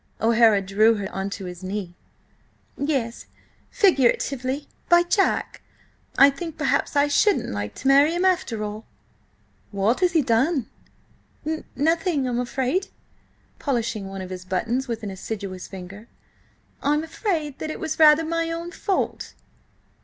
O'Hara 0.19 0.63
drew 0.63 0.95
her 0.95 1.07
on 1.13 1.29
to 1.29 1.45
his 1.45 1.61
knee. 1.61 1.93
"Yes–figuratively–by 2.75 5.03
Jack. 5.03 5.61
I 6.17 6.31
think, 6.31 6.57
perhaps, 6.57 6.95
I 6.95 7.07
shouldn't 7.07 7.51
like 7.51 7.75
to 7.75 7.87
marry 7.87 8.13
him 8.15 8.25
after 8.25 8.63
all!" 8.63 8.87
"What 9.69 9.99
has 9.99 10.13
he 10.13 10.23
done?" 10.23 10.65
"N 11.45 11.65
nothing. 11.75 12.27
I'm 12.27 12.39
afraid," 12.39 12.87
polishing 13.59 14.07
one 14.07 14.23
of 14.23 14.31
his 14.31 14.43
buttons 14.43 14.87
with 14.87 15.03
an 15.03 15.11
assiduous 15.11 15.67
finger, 15.67 16.07
"I'm 16.81 17.03
afraid 17.03 17.59
that 17.59 17.69
it 17.69 17.79
was 17.79 17.99
rather 17.99 18.25
my 18.25 18.49
own 18.51 18.71
fault!" 18.71 19.35